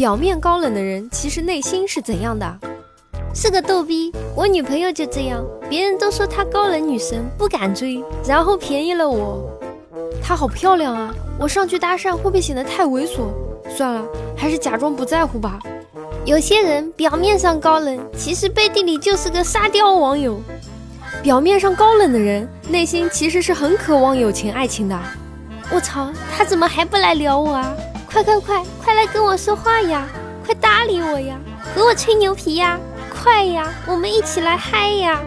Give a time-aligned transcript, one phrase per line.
[0.00, 2.58] 表面高冷的人，其实内心是怎样的？
[3.34, 4.10] 是个逗逼。
[4.34, 9.46] 我女朋友就这样，别人都说她高冷女神，不敢追，然后便宜了我。
[10.22, 13.26] 她好漂亮啊，我上去搭讪会不会显得太猥琐？
[13.76, 14.02] 算了，
[14.34, 15.58] 还是假装不在乎吧。
[16.24, 20.40] 有些人表面上高冷，其实背地里就是个沙雕网友。
[21.22, 24.98] 表面上高冷的人，内心其实是很渴望友情爱情的。
[25.70, 27.76] 我操，他怎么还不来撩我啊？
[28.12, 30.04] 快快快，快来跟我说话呀！
[30.44, 31.38] 快搭理我呀！
[31.72, 32.76] 和我吹牛皮呀！
[33.08, 35.20] 快呀，我们一起来嗨呀！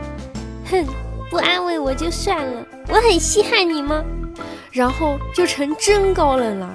[0.69, 0.85] 哼，
[1.29, 4.03] 不安慰我就算了，我很稀罕你吗？
[4.69, 6.69] 然后就成真高冷了，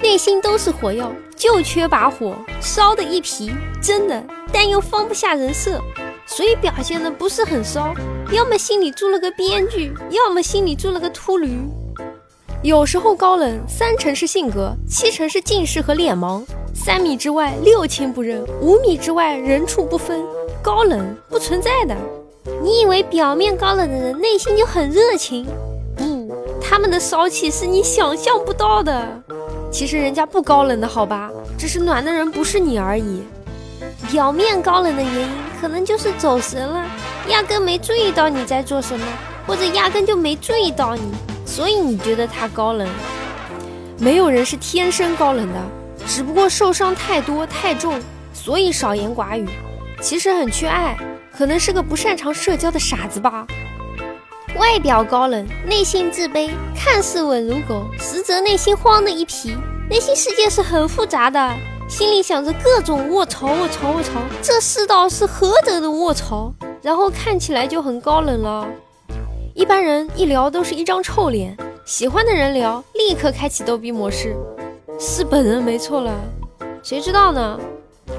[0.00, 5.78] 内心都是火药，就缺把火烧的一批，真的，但又放不下人设，
[6.24, 7.92] 所以表现的不是很骚，
[8.32, 11.60] 要么心里住了个编剧，要么心里住了个秃驴。
[12.64, 16.42] 有时候高冷三成是性格，七成是近视和脸盲。
[16.74, 20.24] 三米之外六亲不认，五米之外人畜不分。
[20.62, 21.94] 高冷不存在的。
[22.62, 25.46] 你以为表面高冷的人内心就很热情？
[25.94, 29.06] 不，他们的骚气是你想象不到的。
[29.70, 33.24] 其实人家不高冷的好吧，只是暖的人不是你而已。
[34.10, 35.28] 表面高冷的原因
[35.60, 36.82] 可能就是走神了，
[37.28, 39.06] 压根没注意到你在做什么，
[39.46, 41.02] 或者压根就没注意到你。
[41.54, 42.88] 所以你觉得他高冷？
[43.96, 45.60] 没有人是天生高冷的，
[46.04, 47.96] 只不过受伤太多太重，
[48.32, 49.48] 所以少言寡语。
[50.00, 50.96] 其实很缺爱，
[51.30, 53.46] 可能是个不擅长社交的傻子吧。
[54.58, 59.56] 外表高冷，内心自卑，看似稳如狗，实则内心慌的一批。
[59.88, 61.54] 内心世界是很复杂的，
[61.88, 64.10] 心里想着各种卧槽卧槽卧槽，
[64.42, 66.52] 这世道是何等的卧槽，
[66.82, 68.66] 然后看起来就很高冷了。
[69.54, 74.34] 一般人一聊都是一张臭脸，喜欢的人聊立刻开启逗逼模式，
[74.98, 76.12] 是本人没错了。
[76.82, 77.56] 谁知道呢？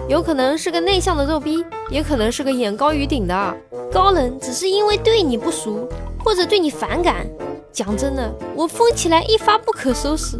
[0.08, 3.58] 有可能是个内向的逗逼，也可能是个眼高于顶的
[3.92, 5.86] 高冷，只是因为对你不熟
[6.24, 7.28] 或者对你反感。
[7.70, 10.38] 讲真的，我疯起来一发不可收拾，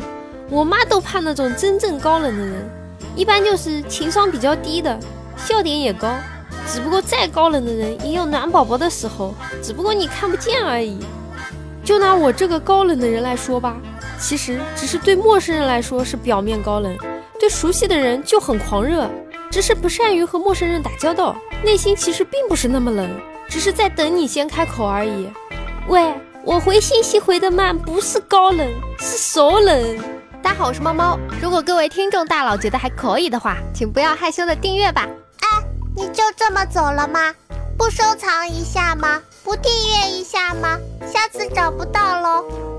[0.50, 2.70] 我妈都怕那种真正高冷的人，
[3.18, 4.98] 一般就是情商比较低的，
[5.36, 6.10] 笑点也高。
[6.68, 11.00] 只不过再高冷的人也有暖宝宝的时候，只不过你看不见而已。
[11.84, 13.76] 就拿我这个高冷的人来说吧，
[14.20, 16.96] 其实只是对陌生人来说是表面高冷，
[17.40, 19.10] 对熟悉的人就很狂热，
[19.50, 23.10] 只是不善于和陌生人打交道，内心其实并不是那么冷，
[23.50, 25.32] 只是在等你先开口而已。
[25.88, 29.98] 喂，我回信息回的慢，不是高冷，是手冷。
[30.44, 31.18] 大家好，我是猫猫。
[31.42, 35.08] 如果各位听众大佬觉得还可以的话，请不要害羞的订阅吧。
[35.40, 35.64] 哎
[35.96, 37.34] 你就这么走了吗？
[37.78, 39.22] 不收藏一下吗？
[39.44, 40.80] 不订阅一下吗？
[41.12, 42.75] 下次找不到喽。